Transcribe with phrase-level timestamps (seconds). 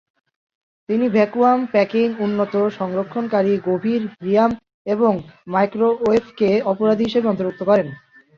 [0.89, 4.51] তিনি vacuum packing, উন্নত সংরক্ষণকারী, গভীর হিমায়ন
[4.85, 5.11] এবং
[5.53, 7.87] মাইক্রোওয়েভকে অপরাধী হিসেবে অন্তর্ভুক্ত করেন।